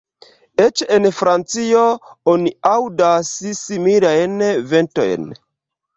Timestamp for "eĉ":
0.63-0.79